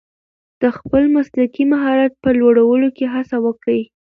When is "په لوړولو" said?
2.23-2.87